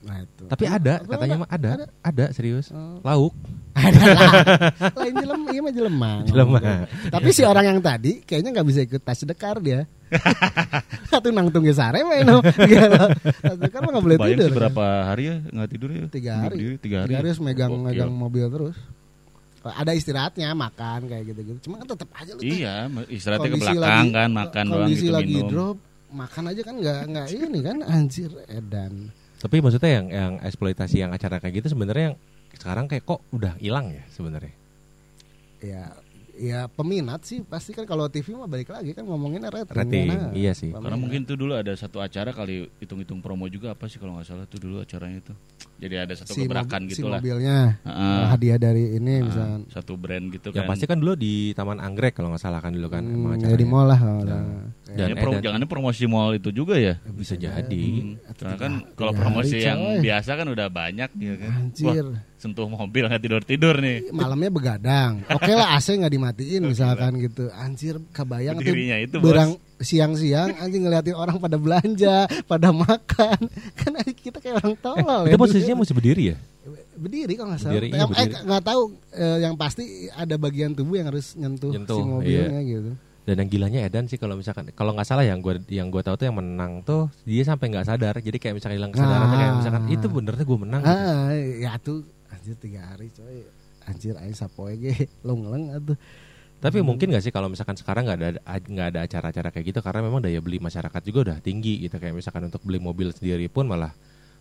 [0.00, 0.42] Nah itu.
[0.46, 1.42] Tapi ada, Apa katanya ada?
[1.42, 2.68] mah ada, ada, serius.
[2.70, 2.98] Oh.
[3.02, 3.34] Lauk.
[3.70, 4.32] Ada lah.
[4.98, 6.12] Lain jelema, iya mah jelema.
[6.24, 6.58] Jelema.
[7.06, 9.86] Tapi si orang yang tadi kayaknya nggak bisa ikut tas dekar dia.
[11.06, 12.42] Satu nangtung ge sare we no.
[12.42, 12.98] Gitu.
[13.38, 14.48] Tas dekar mah nggak boleh Bayang tidur.
[14.48, 16.02] sih berapa hari ya nggak tidur ya?
[16.08, 16.54] Tiga hari.
[16.56, 17.08] berdiri, tiga hari.
[17.08, 17.84] Tiga hari harus megang Gokil.
[17.86, 18.76] megang mobil terus.
[19.62, 21.58] Ada istirahatnya, makan kayak gitu-gitu.
[21.62, 22.74] Cuma kan tetap aja lu Iya,
[23.06, 25.48] istirahatnya ke belakang lagi- kan, makan doang kondisi gitu lagi minum.
[25.48, 25.76] drop,
[26.10, 28.92] makan aja kan nggak nggak ini kan anjir edan.
[29.40, 32.16] Tapi maksudnya yang yang eksploitasi yang acara kayak gitu sebenarnya yang
[32.60, 34.52] sekarang kayak kok udah hilang ya sebenarnya.
[35.64, 35.96] Ya
[36.40, 39.68] ya peminat sih pasti kan kalau TV mah balik lagi kan ngomongin rating.
[39.70, 40.72] Rating, Nah, iya sih.
[40.72, 44.24] Karena mungkin tuh dulu ada satu acara kali hitung-hitung promo juga apa sih kalau nggak
[44.24, 45.34] salah tuh dulu acaranya itu.
[45.76, 47.20] Jadi ada satu si, gebrakan mobil- si gitu lah.
[47.20, 48.22] mobilnya Heeh.
[48.26, 50.70] hadiah dari ini Ah, misalkan satu brand gitu Yang kan.
[50.70, 53.64] pasti kan dulu di Taman Anggrek kalau nggak salah kan dulu kan Hmm, ya di
[53.64, 54.24] mall lah kalau Nah.
[54.24, 54.38] ada.
[54.90, 56.96] Dan Ya, pro- jangannya promosi mall itu juga ya.
[57.10, 57.84] bisa jadi.
[57.94, 60.00] Hmm, Karena kan kalau promosi hari, yang coy.
[60.02, 61.50] biasa kan udah banyak ya kan.
[61.62, 62.04] Anjir.
[62.06, 64.08] Wah, sentuh mobil nggak tidur tidur nih.
[64.10, 65.20] malamnya begadang.
[65.36, 67.52] Oke lah AC nggak dimatiin misalkan gitu.
[67.52, 73.38] Anjir kebayang tuh Berdirinya itu, berang siang-siang anjing ngeliatin orang pada belanja, pada makan.
[73.78, 75.30] Kan kita kayak orang tolol ya.
[75.30, 76.38] Itu posisinya mesti berdiri ya?
[76.92, 77.72] berdiri kok nggak salah.
[77.72, 78.28] Berdiri, iya, Eh, berdiri.
[78.30, 78.82] eh, nggak tahu
[79.14, 82.92] eh, yang pasti ada bagian tubuh yang harus nyentuh, Nyentuh, si mobilnya gitu.
[83.20, 86.12] Dan yang gilanya Edan sih kalau misalkan kalau nggak salah yang gue yang gue tahu
[86.14, 88.16] tuh yang menang tuh dia sampai nggak sadar.
[88.16, 89.30] Jadi kayak misalkan hilang kesadaran Ah.
[89.30, 90.82] kayak misalkan itu benernya gue menang.
[90.82, 90.92] gitu.
[90.92, 91.98] Ah, ya tuh
[92.30, 93.42] anjir tiga hari coy.
[93.82, 94.94] Anjir aing sapoe ge
[95.26, 95.98] longleng atuh.
[96.60, 100.00] Tapi mungkin nggak sih kalau misalkan sekarang nggak ada nggak ada acara-acara kayak gitu karena
[100.02, 103.64] memang daya beli masyarakat juga udah tinggi gitu kayak misalkan untuk beli mobil sendiri pun
[103.64, 103.96] malah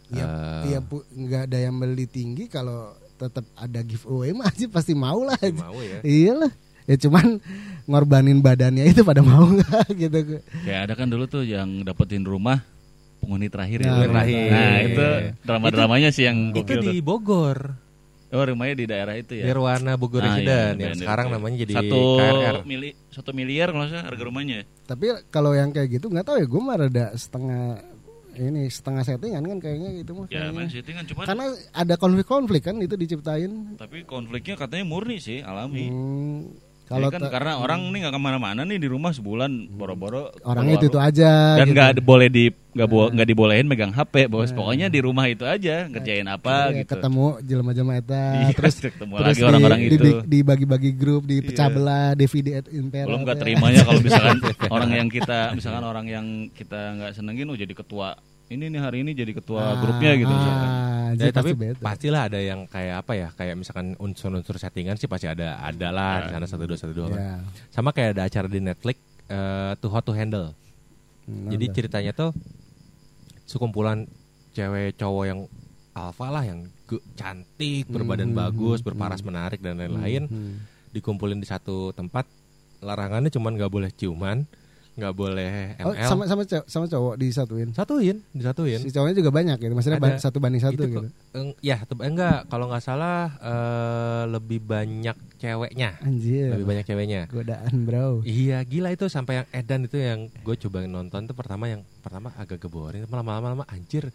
[0.10, 4.66] Iya, eh, iya pu- nggak ada yang beli tinggi kalau tetap ada giveaway mah aja
[4.68, 5.38] pasti mau lah.
[5.56, 6.02] mau ya.
[6.02, 6.50] Iyalah.
[6.84, 7.38] Ya cuman
[7.86, 10.42] ngorbanin badannya itu pada mau nggak gitu.
[10.66, 12.66] Kayak ada kan dulu tuh yang dapetin rumah
[13.20, 13.90] penghuni terakhir ya.
[13.90, 14.48] Nah, terakhir.
[14.50, 15.06] Nah, itu
[15.42, 17.00] drama-dramanya sih yang Itu gokil di.
[17.00, 17.60] Bogor,
[18.30, 19.44] Oh, rumahnya di daerah itu ya.
[19.44, 22.56] Nirwana Bogor Ah, Residen iya, yang BND, sekarang namanya jadi satu KRR.
[22.62, 24.60] mili satu miliar kalau salah harga rumahnya.
[24.86, 27.82] Tapi kalau yang kayak gitu nggak tahu ya gue mah rada setengah
[28.32, 30.30] ini setengah settingan kan kayaknya gitu mah.
[30.30, 33.74] Ya, main settingan cuman Karena ada konflik-konflik kan itu diciptain.
[33.76, 35.90] tapi konfliknya katanya murni sih alami.
[35.90, 36.54] Hmm,
[36.90, 40.76] Kalau kalau kan karena orang nih nggak ke mana-mana nih di rumah sebulan boro-boro orangnya
[40.76, 41.54] itu itu aja.
[41.56, 41.76] dan gitu.
[41.76, 45.86] nggak boleh di nggak bo- nggak dibolehin megang HP bos pokoknya di rumah itu aja
[45.86, 50.22] ngerjain apa Iya, gitu ketemu jelema-jelema eta Iya, terus ketemu terus lagi orang-orang itu di-
[50.28, 51.76] dibagi-bagi grup dipecah Iya.
[51.76, 53.44] belah DVD at impera belum nggak teh.
[53.44, 54.38] terimanya kalau misalkan
[54.76, 58.18] orang yang kita misalkan orang yang kita nggak senengin oh jadi ketua
[58.50, 60.70] ini nih hari ini jadi ketua grupnya gitu misalkan.
[60.70, 61.80] ah, Ya, jadi tapi pasti bete.
[61.80, 66.14] pastilah ada yang kayak apa ya kayak misalkan unsur-unsur settingan sih pasti ada ada lah
[66.24, 67.18] di sana satu dua satu dua kan.
[67.18, 67.36] Ya.
[67.70, 70.54] sama kayak ada acara di Netflix eh Too Hot to Handle
[71.24, 72.34] Hmm, jadi ceritanya tuh
[73.44, 74.10] sekumpulan
[74.52, 75.40] cewek cowok yang
[75.92, 76.66] alfa lah yang
[77.14, 80.58] cantik berbadan Hmm, bagus hmm, berparas menarik dan lain-lain Hmm.
[80.90, 82.26] dikumpulin di satu tempat
[82.80, 84.46] larangannya cuman nggak boleh ciuman
[85.00, 87.70] nggak boleh Oh, ML sama sama cowok, sama cowok disatuin.
[87.72, 89.72] satuin disatuin Si cowoknya juga banyak gitu.
[89.72, 90.20] Maksudnya Ada.
[90.22, 91.00] satu banding satu Itu gitu.
[91.02, 96.52] kok- eng- ya te- enggak kalau nggak salah eh, lebih banyak ceweknya Anjir.
[96.52, 98.22] lebih banyak ceweknya Godaan, Bro.
[98.22, 102.36] Iya gila itu sampai yang Edan itu yang gue coba nonton tuh pertama yang pertama
[102.36, 104.12] agak geborin lama-lama anjir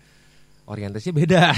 [0.64, 1.42] orientasinya beda.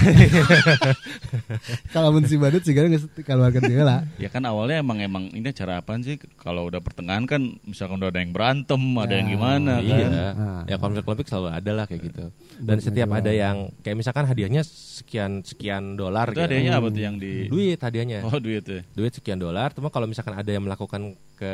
[1.94, 2.86] Kalau mun si badut sih kan
[3.16, 4.00] keluarkan dia lah.
[4.16, 6.16] ya kan awalnya emang emang ini cara apa sih?
[6.36, 9.82] Kalau udah pertengahan kan misalkan udah ada yang berantem ada yang Ya, gimana kan?
[9.82, 10.06] Iya.
[10.32, 10.62] Ah.
[10.66, 12.24] ya konflik-konflik selalu ada lah kayak gitu.
[12.58, 16.46] Dan setiap ada yang kayak misalkan hadiahnya sekian sekian dolar itu gitu.
[16.46, 18.18] adanya apa tuh yang di duit hadiahnya.
[18.26, 18.80] Oh duit ya.
[18.92, 21.52] Duit sekian dolar cuma kalau misalkan ada yang melakukan ke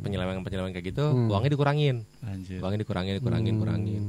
[0.00, 1.28] penyelewengan penyelewengan kayak gitu Hmm.
[1.28, 1.96] uangnya dikurangin.
[2.24, 2.58] Anjir.
[2.58, 4.02] Uangnya dikurangin dikurangin kurangin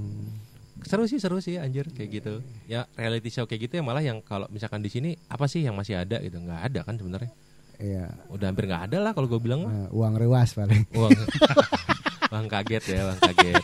[0.84, 2.34] seru sih seru sih anjir kayak gitu
[2.66, 5.74] ya reality show kayak gitu ya malah yang kalau misalkan di sini apa sih yang
[5.74, 7.32] masih ada gitu nggak ada kan sebenarnya
[7.76, 8.06] Iya.
[8.30, 10.86] udah hampir nggak ada lah kalau gue bilang mah Nah, uang rewas paling.
[10.94, 11.10] uang
[12.32, 13.64] uang kaget ya uang kaget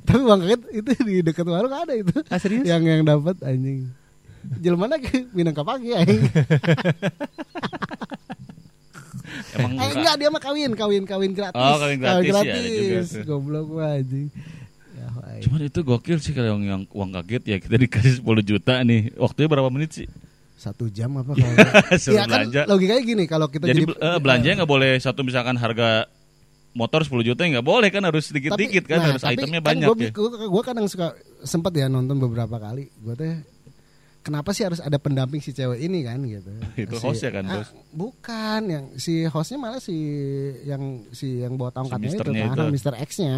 [0.00, 2.14] Tapi uang kaget itu di dekat warung ada itu.
[2.24, 3.90] ah serius Yang yang dapat anjing.
[4.60, 6.24] Jelmana ke Minang pagi anjing.
[9.54, 11.58] emang Eh enggak dia mah kawin, kawin, kawin gratis.
[11.58, 13.22] Oh, kawin gratis, ya, ada juga tuh.
[13.24, 14.28] Goblok gua anjing.
[15.44, 18.80] Ya, Cuman itu gokil sih kalau yang, yang uang kaget ya kita dikasih 10 juta
[18.80, 19.12] nih.
[19.14, 20.08] Waktunya berapa menit sih?
[20.54, 21.52] satu jam apa kalau
[21.92, 22.60] Iya kan belanja.
[22.64, 26.08] logikanya gini kalau kita Jadi jadi, bel- eh, belanjanya nggak boleh satu misalkan harga
[26.72, 29.86] motor 10 juta nggak boleh kan harus sedikit-sedikit kan nah, harus tapi itemnya kan banyak
[29.86, 30.10] gua, ya.
[30.10, 32.88] Gua, gua kadang suka sempat ya nonton beberapa kali.
[32.96, 33.44] Gua teh
[34.24, 36.48] kenapa sih harus ada pendamping si cewek ini kan gitu.
[36.80, 37.68] Itu Si- hostnya kan, ah, bos.
[37.92, 39.96] Bukan yang si hostnya malah si
[40.64, 42.64] yang si yang bawa tongkatnya itu misternya kan, itu.
[42.72, 42.94] Mr.
[43.04, 43.36] X-nya.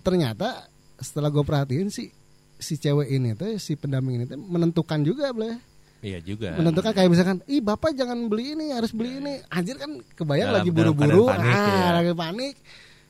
[0.00, 0.70] Ternyata
[1.02, 2.08] setelah gue perhatiin si
[2.56, 5.58] si cewek ini tuh si pendamping ini tuh menentukan juga boleh
[6.00, 6.50] iya juga.
[6.52, 9.38] Menentukan kayak misalkan ih bapak jangan beli ini harus beli ini.
[9.48, 11.26] anjir kan kebayang Dalam- lagi buru-buru.
[11.26, 11.90] ah ya.
[11.94, 12.54] lagi panik.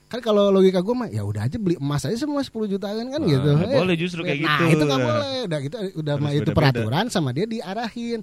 [0.06, 3.20] Kan kalau logika gue mah ya udah aja beli emas aja semua 10 jutaan kan
[3.22, 3.48] gitu.
[3.50, 4.64] nggak Eh, boleh justru kayak nah gitu.
[4.70, 5.36] itu nggak boleh.
[5.42, 8.20] Udah gitu udah mah itu peraturan sama dia diarahin.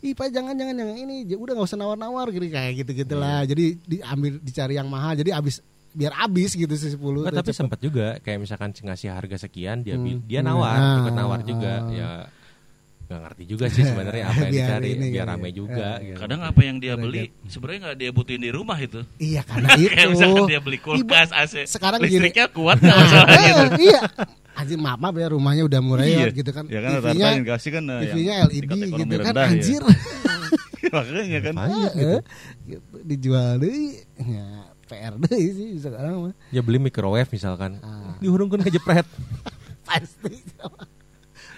[0.00, 1.26] Ih pak jangan jangan jangan ini.
[1.28, 3.48] Udah nggak usah nawar-nawar gitu kayak gitu gitulah Iya.
[3.48, 5.14] jadi diambil dicari yang mahal.
[5.14, 7.54] Jadi abis biar abis gitu si 10 Nggak, tuh tapi cepet.
[7.54, 10.20] sempat juga kayak misalkan ngasih harga sekian dia Hmm.
[10.22, 11.90] dia nawar Ah, ikut nawar juga ah.
[11.90, 12.10] ya
[13.02, 15.52] nggak ngerti juga sih sebenarnya apa yang Biar dicari ini biar rame ya.
[15.52, 16.00] juga Ah.
[16.00, 16.16] gitu.
[16.18, 19.00] Kadang apa yang dia beli sebenarnya nggak dia butuhin di rumah itu.
[19.18, 22.08] iya karena itu Kayak misalkan dia beli kulkas AC, sekarang gini.
[22.10, 23.60] listriknya kuat nggak masalah gitu.
[23.60, 24.00] Eh, iya
[24.52, 26.28] anjir maaf maaf ya rumahnya udah murah Iya.
[26.30, 27.44] gitu kan Ya kan TV-nya kan eh, yang
[28.06, 28.68] TV-nya LED gitu
[29.12, 29.52] kan rendah ya.
[29.52, 29.82] anjir
[30.82, 31.52] Makanya kan.
[31.54, 32.00] Makanya gitu.
[32.02, 32.20] Eh,
[32.66, 32.96] gitu.
[33.02, 33.76] dijual deh
[34.18, 34.46] ya
[34.92, 38.12] PR deh sih sekarang mah ya beli microwave misalkan Ah.
[38.18, 39.08] dihurungkan kejepret
[39.88, 40.36] pasti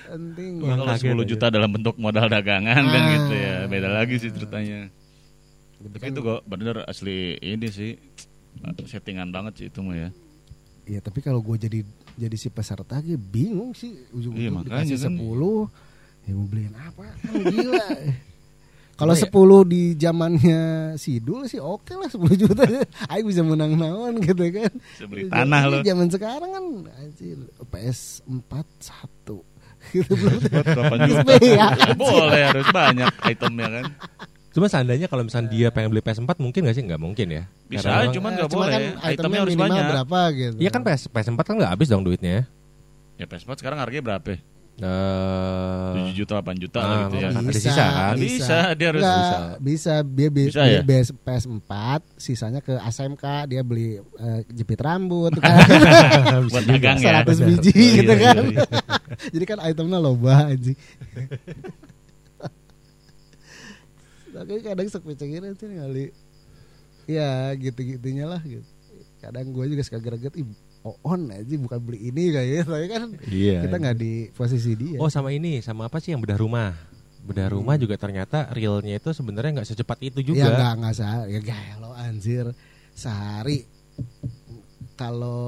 [0.05, 0.61] penting.
[0.61, 1.25] Wah, Kalau kaget 10 aja.
[1.27, 3.11] juta dalam bentuk modal dagangan kan Ah.
[3.11, 3.57] gitu ya.
[3.67, 4.87] Beda lagi sih ceritanya.
[5.75, 6.13] Gitu Tapi kan.
[6.13, 7.99] itu kok bener asli ini sih
[8.85, 10.09] settingan banget sih itu mah ya.
[10.85, 11.81] Iya tapi kalau gue jadi
[12.15, 15.15] jadi si peserta gue bingung sih Iya, ujung-ujung makanya dikasih kan.
[15.17, 15.73] 10
[16.25, 17.87] ya mau beliin apa kan gila.
[18.95, 19.27] Kalau 10
[19.67, 20.63] di zamannya
[20.95, 22.63] Sidul sih oke lah 10 juta.
[23.11, 24.71] Ayo bisa menang naon gitu kan.
[24.71, 25.81] Bisa beli tanah loh.
[25.81, 29.43] Zaman sekarang kan anjir PS4 satu
[29.91, 30.39] gitu belum.
[30.41, 31.33] Buat 8 Terus juta.
[31.43, 33.85] ya, Boleh harus banyak itemnya kan.
[34.51, 36.83] Cuma seandainya kalau misalnya dia pengen beli PS4 mungkin gak sih?
[36.83, 37.43] Nggak mungkin ya.
[37.67, 38.73] Bisa, Karena cuman Eh, nggak cuma boleh.
[38.73, 39.85] kan Itemnya harus minimal banyak.
[39.91, 40.57] berapa gitu.
[40.57, 42.47] Iya kan PS, PS4 kan nggak habis dong duitnya.
[43.15, 44.39] Ya PS4 sekarang harganya berapa?
[44.75, 47.29] Eh, 7 juta 8 juta ah, lah gitu ya.
[47.31, 48.15] Ada sisa kan?
[48.17, 49.39] Bisa, dia harus Nggak, bisa.
[49.63, 50.83] bisa dia bi- Bisa beli ya?
[50.83, 51.73] PS- PS4
[52.17, 55.63] sisanya ke ASMK dia beli eh, jepit rambut kan
[56.51, 57.23] buat dagang ya.
[57.23, 58.67] 100 biji Iya, gitu iya, kan iya.
[59.39, 60.73] jadi kan itemnya loba aja
[64.35, 66.11] tapi kadang sok pikirin sih kali
[67.07, 68.67] ya gitu-gitunya lah gitu
[69.23, 70.35] kadang gue juga suka greget
[70.85, 73.65] on aja bukan beli ini kayaknya tapi kan Iya.
[73.65, 76.77] kita nggak di posisi dia Oh sama ini, sama apa sih yang bedah rumah?
[77.25, 80.45] Bedah rumah juga ternyata realnya itu sebenarnya nggak secepat itu juga.
[80.45, 81.29] Ya enggak enggak sehari.
[81.31, 82.47] Ya gaya lo anjir.
[82.93, 83.65] Sehari
[84.95, 85.41] kalau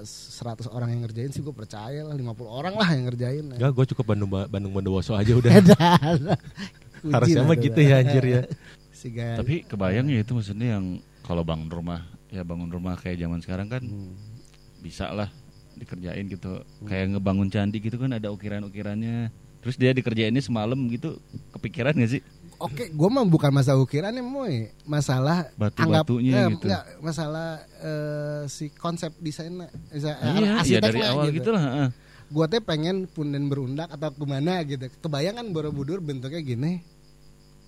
[0.00, 0.38] 100
[0.70, 3.44] orang yang ngerjain sih gue percaya lah 50 orang lah yang ngerjain.
[3.50, 5.52] Enggak, gue cukup Bandung Bandung Bondowoso aja udah.
[7.12, 8.42] Harusnya mah gitu ya anjir ya.
[8.94, 9.10] Si.
[9.12, 13.68] Tapi kebayang ya itu maksudnya yang kalau bangun rumah ya bangun rumah kayak zaman sekarang
[13.68, 14.16] kan Hmm.
[14.84, 15.32] Bisa lah
[15.80, 16.60] dikerjain gitu.
[16.84, 19.32] Kayak ngebangun candi gitu kan ada ukiran-ukirannya.
[19.64, 21.16] Terus dia dikerjainnya semalam gitu.
[21.56, 22.22] Kepikiran gak sih?
[22.60, 26.66] Oke, gue mah bukan masalah ukirannya moy, masalah Batu-batunya anggap, eh, gitu.
[26.70, 27.48] enggak, masalah
[27.82, 31.62] eh, si konsep desainnya, bisa, iya, iya dari awal gitu, lah.
[31.66, 31.88] heeh.
[32.30, 34.86] Gue teh pengen punden berundak atau ke mana gitu.
[35.02, 36.78] Kebayang kan Borobudur bentuknya gini.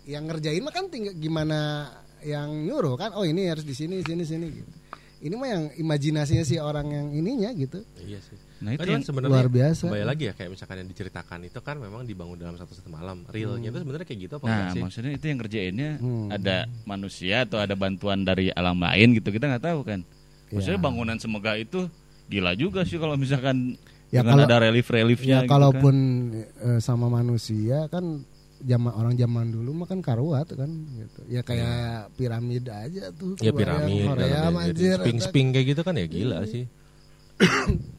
[0.06, 1.90] Yang ngerjain mah kan tinggal gimana
[2.22, 3.10] yang nyuruh kan.
[3.18, 4.70] Oh ini harus di sini, sini, sini gitu.
[5.18, 7.80] Ini mah yang imajinasinya si orang yang ininya gitu.
[7.98, 8.36] Iya sih.
[8.58, 9.82] Nah itu Kan yang sebenarnya luar biasa.
[9.82, 13.24] Kembali lagi ya kayak misalkan yang diceritakan itu kan memang dibangun dalam satu satu malam.
[13.26, 14.82] Realnya itu sebenarnya kayak gitu apa Nah, enggak sih?
[14.82, 16.28] maksudnya itu yang kerjainnya Hmm.
[16.30, 20.00] ada manusia atau ada bantuan dari alam lain gitu kita nggak tahu kan.
[20.46, 20.84] Maksudnya Ya.
[20.84, 21.80] bangunan semegah itu
[22.26, 25.94] gila juga sih kalau misalkan Ya, dengan kalau- ada relief-reliefnya Ya gitu kalaupun
[26.38, 28.22] eh, sama manusia kan
[28.62, 31.20] zaman orang zaman dulu mah kan karuat kan gitu.
[31.28, 33.36] Ya kayak piramida aja tuh.
[33.38, 34.96] ya piramid, Korea anjir.
[34.96, 36.64] sping-sping kayak gitu kan ya gila sih.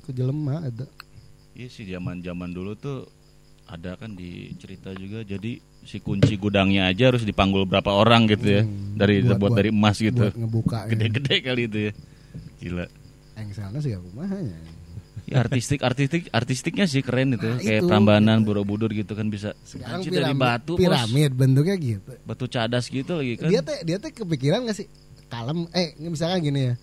[0.01, 0.85] Ke jelema ada.
[1.53, 3.05] Iya sih zaman-zaman dulu tuh
[3.67, 8.47] ada kan di cerita juga jadi si kunci gudangnya aja harus dipanggul berapa orang gitu
[8.47, 8.61] ya.
[8.63, 10.23] Hmm, dari buat- buat, buat- dari emas gitu.
[10.25, 11.93] Buat ngebuka Gede-gede kali itu ya.
[12.57, 12.85] Gila.
[13.37, 14.57] Engselnya sih kumahanya.
[15.27, 17.89] Ya, artistik artistik artistiknya sih keren itu Nah, kayak itu.
[17.91, 20.79] Prambanan Borobudur gitu kan bisa Sekarang Anjir, dari piramid, batu bos.
[20.79, 22.11] piramid bentuknya gitu.
[22.23, 24.87] batu cadas gitu lagi kan Dia teh dia teh kepikiran gak sih
[25.27, 26.73] kalem eh misalkan gini ya.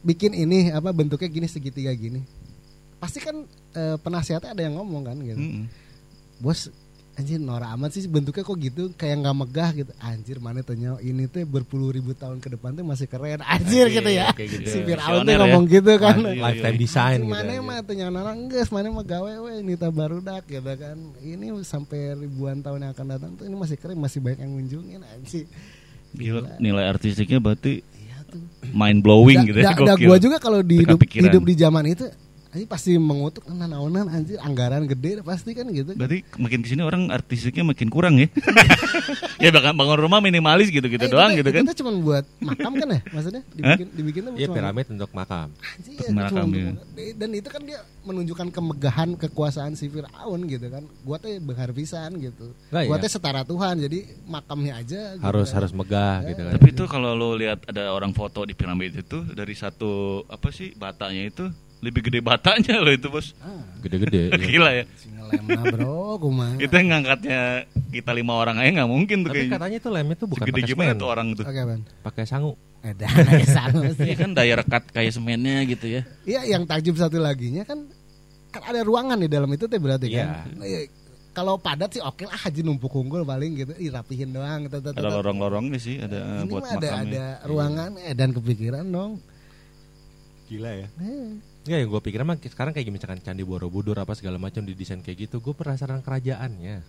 [0.00, 2.22] Bikin ini apa bentuknya gini segitiga gini.
[2.96, 3.42] Pasti kan
[3.74, 5.34] eh, penasihatnya ada yang ngomong kan gitu.
[5.34, 5.66] Mm-mm.
[6.38, 6.70] bos
[7.18, 9.92] anjir norak amat sih bentuknya kok gitu kayak nggak megah gitu.
[9.98, 13.42] Anjir mana tanya ini tuh berpuluh ribu tahun ke depan tuh masih keren.
[13.42, 14.30] Anjir gitu ya.
[14.38, 14.70] gitu.
[14.70, 15.42] si Fir'aun tuh Visioner ya.
[15.42, 16.16] ngomong gitu kan.
[16.22, 17.34] Iya, Lifetime design gitu.
[17.34, 17.66] mana anjir.
[17.66, 20.96] mah tanya anak enggak mana mah gawe we nita barudak gitu kan.
[21.18, 25.02] Ini sampai ribuan tahun yang akan datang tuh ini masih keren masih banyak yang ngunjungin
[25.02, 25.44] anjir.
[26.14, 28.40] Gila, nilai artistiknya berarti iya tuh.
[28.70, 32.06] mind blowing Da- gitu ya da- gua juga kalau di hidup, hidup di zaman itu
[32.50, 36.80] ini pasti mengutuk nah naonan anjir anggaran gede pasti kan gitu Berarti makin ke sini
[36.80, 38.24] orang artistiknya makin kurang ya.
[39.44, 41.62] ya bahkan bangun rumah minimalis gitu-gitu Eh, doang itu- gitu kan.
[41.62, 45.52] Itu cuma buat makam kan ya maksudnya dibikin dibikin tuh Iya piramid untuk makam.
[45.52, 46.72] Anjir, Untuk cuma makam, ya.
[47.14, 50.82] dan itu kan dia menunjukkan kemegahan kekuasaan si Firaun gitu kan.
[51.02, 52.56] Gua teh benghar pisan gitu.
[52.70, 53.02] Nah, Gua iya.
[53.02, 55.56] teh setara Tuhan jadi makamnya aja gitu Harus kan.
[55.60, 56.52] harus megah gitu kan.
[56.54, 59.90] Tapi itu kalau lo lihat ada orang foto di piramid itu dari satu
[60.24, 61.44] apa sih batanya itu
[61.78, 63.32] lebih gede batanya loh itu bos.
[63.38, 64.28] Ah, Gede-gede.
[64.30, 64.36] iya.
[64.36, 64.84] Gila ya.
[65.28, 66.16] ngelemna bro.
[66.56, 67.40] Itu yang ngangkatnya
[67.88, 69.54] kita lima orang aja nggak mungkin tuh Tapi kayaknya.
[69.54, 71.44] katanya tuh lemnya tuh bukan pakai gimana tuh orang tuh?
[71.44, 71.80] Oke, Ban.
[72.00, 72.52] pakai sangu.
[72.78, 73.06] Ada
[73.58, 74.14] sama Iya sih.
[74.14, 76.02] kan daya rekat kayak semennya gitu ya.
[76.24, 77.84] Iya, yang takjub satu laginya kan
[78.48, 80.24] kan ada ruangan di dalam itu teh berarti Iya.
[80.24, 80.58] kan.
[80.58, 80.80] Iya,
[81.28, 84.66] Kalau padat sih oke lah haji numpuk unggul paling gitu, Ih, rapihin doang.
[84.66, 85.12] tet- tet- Ada tet.
[85.12, 86.98] lorong-lorongnya sih, ada eh, Ini buat ada makamnya.
[87.04, 89.22] ada ruangan eh, dan kepikiran dong.
[90.46, 90.86] Gila ya.
[90.98, 91.28] Eh,
[91.68, 95.28] Enggak yang gue pikir emang sekarang kayak misalkan Candi Borobudur apa segala macam didesain kayak
[95.28, 96.80] gitu, gue penasaran kerajaannya.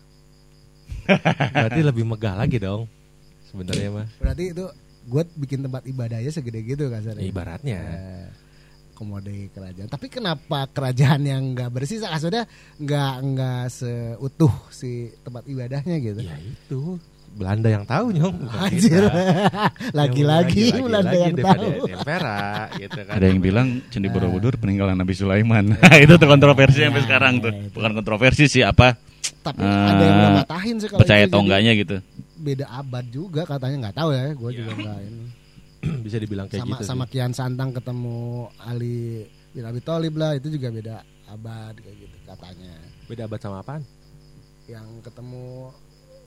[1.59, 2.87] Berarti lebih megah lagi dong.
[3.51, 4.07] Sebenarnya mah.
[4.23, 4.65] Berarti itu
[5.09, 7.19] gue bikin tempat ibadahnya segede gitu kasarnya.
[7.19, 7.79] Ya, ibaratnya.
[7.83, 8.27] Eh,
[8.99, 9.89] mengakomodasi kerajaan.
[9.89, 12.03] Tapi kenapa kerajaan yang nggak bersih?
[12.03, 12.43] Maksudnya
[12.79, 16.19] nggak nggak seutuh si tempat ibadahnya gitu.
[16.19, 16.99] Ya itu
[17.35, 18.37] Belanda yang tahu nyong.
[18.51, 19.03] Anjir.
[19.99, 21.69] Lagi-lagi Yang Belanda yang tahu.
[21.87, 22.39] Tempera
[22.75, 23.13] gitu kan.
[23.15, 25.77] Ada yang bilang Candi Borobudur peninggalan Nabi Sulaiman.
[26.03, 27.51] itu tuh kontroversi sampai Nah, sekarang tuh.
[27.53, 27.71] itu.
[27.75, 28.97] Bukan kontroversi sih apa
[29.39, 31.95] Tapi Eh, ada yang nggak matahin sih kalau percaya enggaknya gitu.
[32.39, 34.25] Beda abad juga katanya nggak tahu ya.
[34.35, 35.25] Gue juga nggak ini.
[36.05, 36.83] bisa dibilang kayak sama gitu.
[36.83, 37.11] sama sih.
[37.15, 39.23] Kian Santang ketemu Ali
[39.55, 40.95] bin Abi Thalib lah itu juga beda
[41.31, 42.73] abad kayak gitu katanya.
[43.07, 43.81] Beda abad sama apaan?
[44.67, 45.71] Yang ketemu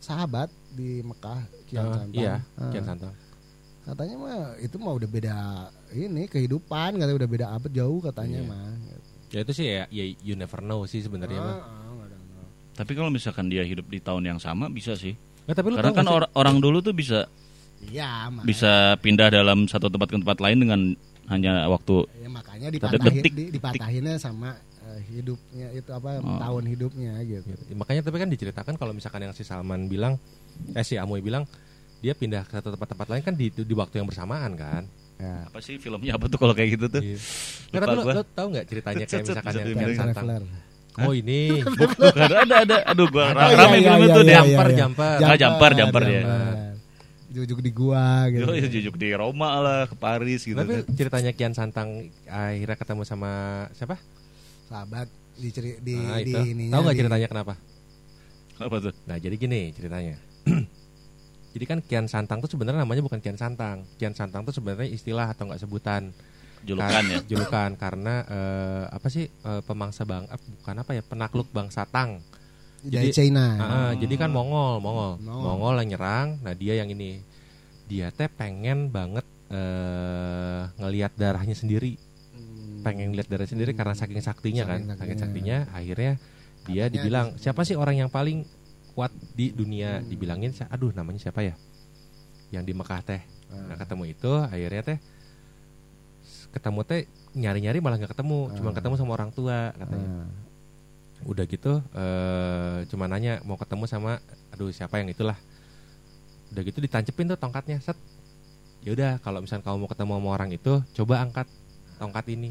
[0.03, 2.11] sahabat di Mekah Kian Ah, Santang.
[2.13, 2.69] Iya, Ah.
[2.69, 3.15] Kian Santang.
[3.83, 5.37] Katanya mah itu mah udah beda
[5.93, 8.51] ini kehidupan katanya udah beda abad jauh katanya Iya.
[8.51, 8.71] mah.
[9.29, 11.57] Ya itu sih ya, ya you never know sih sebenarnya mah.
[11.57, 12.47] Ah, ah, nggak ada, nggak.
[12.75, 15.15] Tapi kalau misalkan dia hidup di tahun yang sama bisa sih.
[15.43, 17.27] Nggak, tapi lu Karena kan or- orang dulu tuh bisa
[17.83, 20.81] Iya, bisa pindah dalam satu tempat ke tempat lain dengan
[21.27, 26.39] hanya waktu ya, makanya dipatahin detik, di, dipatahinnya sama eh, hidupnya itu apa Oh.
[26.39, 27.47] tahun hidupnya gitu.
[27.47, 27.73] Gitu.
[27.75, 30.19] Makanya tapi kan diceritakan kalau misalkan yang si Salman bilang,
[30.75, 31.47] eh si Amoy bilang
[32.03, 34.85] dia pindah ke tempat-tempat lain kan di, di waktu yang bersamaan kan.
[35.23, 35.47] Ya.
[35.47, 36.99] apa sih filmnya apa tuh kalau kayak gitu tuh?
[36.99, 37.15] Iya.
[37.71, 40.27] Lupa lu, lu tahu nggak ceritanya kayak misalkan yang Kian Santang?
[40.27, 40.43] Traveler.
[40.93, 43.41] Oh ini Bukan ada ada aduh gua Ada.
[43.41, 44.35] Oh, rame iya, film iya, itu iya, deh.
[44.35, 44.77] iya, Jumper, iya.
[44.83, 45.17] jumper.
[45.23, 46.23] Ah, jumper, jumper, ya.
[47.33, 48.45] Jujuk di gua gitu.
[48.45, 50.59] Yo, ya, jujuk di Roma lah ke Paris gitu.
[50.59, 50.93] Tapi kan.
[50.93, 53.31] ceritanya Kian Santang akhirnya ketemu sama
[53.73, 53.97] siapa?
[54.73, 56.73] Sahabat di ceri, di Nah, di ininya.
[56.73, 57.55] Tahu nggak di- ceritanya kenapa?
[58.59, 58.93] Apa tuh?
[59.05, 60.17] Nah jadi gini ceritanya.
[61.53, 63.85] jadi kan Kian Santang tuh sebenarnya namanya bukan Kian Santang.
[63.97, 66.09] Kian Santang tuh sebenarnya istilah atau nggak sebutan.
[66.63, 67.19] Julukan Kar- ya.
[67.31, 72.23] Julukan karena eh, apa sih eh, pemangsa bang eh, bukan apa ya penakluk bangsa Tang.
[72.81, 73.47] dari Jadi- China.
[73.55, 75.43] Ah, jadi kan Mongol, Mongol, Mongol.
[75.45, 76.29] Mongol yang nyerang.
[76.41, 77.23] Nah dia yang ini,
[77.87, 82.12] dia teh pengen banget eh ngelihat darahnya sendiri, Hmm.
[82.83, 85.57] Pengen lihat darah sendiri karena saking saktinya kan, Saking saking saktinya.
[85.71, 86.13] Akhirnya
[86.63, 88.45] dia Katanya dibilang di- siapa sih orang yang paling
[88.93, 89.99] kuat di dunia?
[89.99, 90.07] Hmm.
[90.07, 91.55] Dibilangin, aduh namanya siapa ya?
[92.51, 93.23] Yang di Mekah teh.
[93.49, 93.79] Nah Ah.
[93.79, 94.99] ketemu itu akhirnya teh
[96.53, 97.01] ketemu teh
[97.33, 98.77] nyari-nyari malah nggak ketemu, cuma Ah.
[98.77, 100.29] ketemu sama orang tua katanya Ah.
[101.23, 104.19] udah gitu eh cuma nanya mau ketemu sama
[104.51, 105.39] aduh siapa yang itulah
[106.51, 107.95] udah gitu ditancepin tuh tongkatnya set
[108.83, 111.47] ya udah kalau misalnya kamu mau ketemu sama orang itu coba angkat
[111.97, 112.51] tongkat ini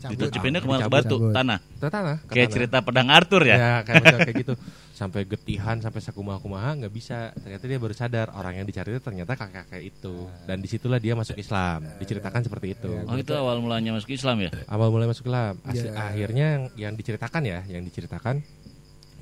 [0.00, 0.16] Cabut.
[0.16, 1.30] Ditancapinnya Ah, ke mana ke batu, cabut.
[1.30, 1.58] tanah.
[1.60, 2.54] ke tanah ke Kayak tanah.
[2.56, 3.56] cerita pedang Arthur ya.
[3.56, 4.54] ya kayak kayak gitu
[4.90, 9.00] sampai getihan sampai sakumaha kumaha nggak bisa ternyata dia baru sadar orang yang dicari itu
[9.00, 13.32] ternyata kakak kakek itu dan di situlah dia masuk Islam diceritakan seperti itu Oh itu
[13.32, 14.50] awal mulanya masuk Islam ya?
[14.66, 15.96] awal mulai masuk Islam Asli- Ya.
[15.96, 18.44] akhirnya yang, yang diceritakan ya yang diceritakan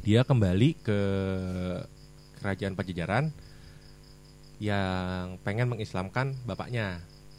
[0.01, 1.01] dia kembali ke
[2.37, 3.25] kerajaan Pajajaran
[4.59, 6.99] yang pengen mengislamkan bapaknya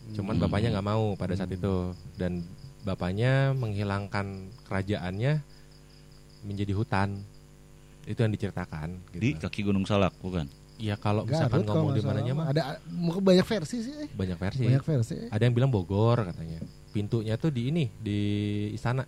[0.10, 0.43] cuman Hmm.
[0.43, 2.39] bapaknya nggak mau pada saat itu dan
[2.81, 4.25] bapaknya menghilangkan
[4.65, 5.43] kerajaannya
[6.41, 7.19] menjadi hutan
[8.03, 9.43] itu yang diceritakan Di gitu.
[9.43, 10.47] kaki Gunung Salak bukan?
[10.79, 13.93] ya kalau Garut misalkan kalau ngomong di mananya mah Ada mau banyak versi sih.
[13.93, 14.07] eh.
[14.09, 15.15] banyak versi Banyak versi.
[15.27, 18.19] ada yang bilang Bogor katanya pintunya tuh di ini di
[18.71, 19.03] istana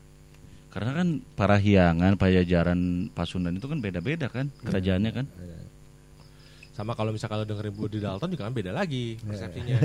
[0.68, 2.80] Karena kan Parahyangan, Pajajaran,
[3.12, 5.26] Pasundan itu kan beda-beda kan kerajaannya kan.
[6.72, 9.76] sama kalau misalkan lo dengerin Budi Dalton juga kan beda lagi persepsinya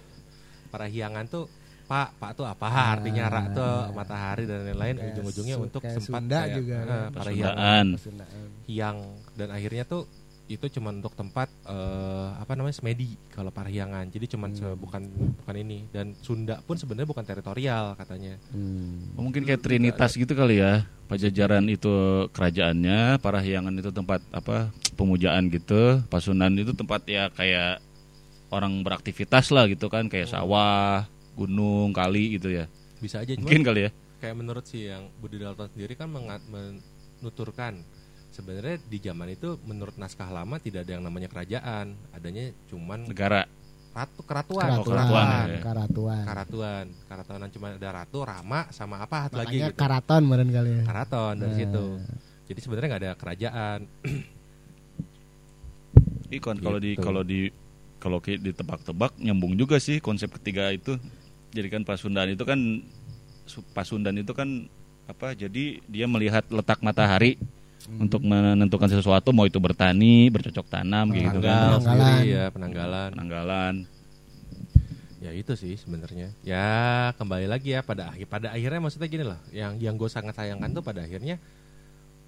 [0.72, 1.44] Parahyangan tuh
[1.92, 6.38] Pak, Pak tuh apa artinya Ra tuh matahari dan lain-lain ujung-ujungnya untuk kayak sempat Sunda
[6.40, 7.08] kayak, juga eh, kan.
[7.12, 7.86] Pasundaan.
[8.00, 8.46] Pasundaan.
[8.64, 8.98] Hyang
[9.36, 10.02] dan akhirnya tuh
[10.48, 15.04] itu cuma untuk tempat eh, apa namanya semedi kalau Parahyangan jadi cuma se- bukan
[15.38, 19.12] bukan ini dan Sunda pun sebenarnya bukan teritorial katanya Hmm.
[19.16, 20.88] Oh, mungkin kayak Trinitas gitu kali ya.
[21.08, 21.92] Pajajaran itu
[22.32, 27.84] kerajaannya, Parahyangan itu tempat apa pemujaan gitu, Pasundan itu tempat ya kayak
[28.48, 32.68] orang beraktivitas lah gitu kan, kayak sawah, gunung, kali gitu ya.
[32.96, 33.90] bisa aja Mungkin kali ya.
[34.16, 37.82] kayak menurut si yang Budi Dalton sendiri kan mengat- menuturkan
[38.28, 43.44] sebenarnya di zaman itu menurut naskah lama tidak ada yang namanya kerajaan adanya cuman Negara.
[43.92, 45.60] ratu keratuan Oh, keratuan ya.
[45.60, 46.24] karatuan.
[46.24, 50.82] karatuan karatuanan cuma ada ratu rama sama apa lagi Makanya gitu karaton meren kali ya.
[50.82, 51.58] karaton dari Nah.
[51.58, 51.86] situ
[52.46, 53.78] jadi sebenarnya nggak ada kerajaan
[56.30, 57.02] Ikon kalau di Gitu.
[57.02, 57.40] kalau di
[57.98, 60.96] kalau ki- ditebak-tebak nyambung juga sih konsep ketiga itu.
[61.52, 62.58] Jadi kan Pasundan itu kan
[63.44, 64.66] su- Pasundan itu kan
[65.04, 65.32] apa?
[65.32, 67.36] Jadi dia melihat letak matahari
[67.92, 71.76] untuk menentukan sesuatu mau itu bertani, bercocok tanam gitu kan.
[71.76, 71.80] Penanggalan.
[71.82, 73.74] sendiri ya penanggalan Penanggalan.
[75.18, 76.66] ya itu sih sebenarnya ya
[77.14, 80.74] kembali lagi ya pada akhir pada akhirnya maksudnya gini loh yang yang gue sangat sayangkan
[80.74, 81.38] tuh pada akhirnya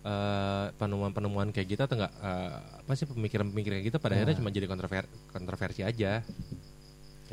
[0.07, 4.55] eh, penemuan-penemuan kayak gitu atau enggak eh, apa sih pemikiran-pemikiran kayak gitu pada akhirnya cuma
[4.55, 6.23] jadi kontrover kontroversi aja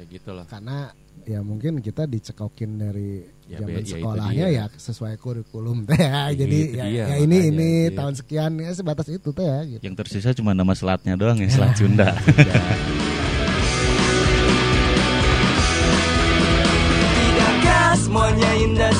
[0.09, 0.89] Gitu loh, karena
[1.21, 6.33] ya mungkin kita dicekokin dari ya, zaman sekolahnya ya, sesuai kurikulum teh ya.
[6.33, 9.81] jadi ya, dia, ya ini ini tahun sekian ya sebatas itu teh ya gitu.
[9.85, 12.09] yang tersisa cuma nama selatnya doang ya selat Sunda.
[12.41, 12.63] Ya.
[18.11, 18.91] Semuanya indah